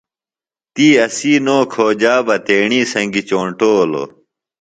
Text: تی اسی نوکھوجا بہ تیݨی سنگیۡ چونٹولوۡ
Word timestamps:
تی 0.73 0.87
اسی 1.05 1.33
نوکھوجا 1.45 2.15
بہ 2.25 2.35
تیݨی 2.45 2.81
سنگیۡ 2.91 3.25
چونٹولوۡ 3.29 4.07